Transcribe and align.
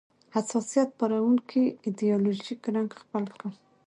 حساسیت 0.35 0.89
پاروونکی 0.99 1.63
ایدیالوژیک 1.85 2.61
رنګ 2.75 2.89
خپل 3.01 3.23
کړ 3.37 3.49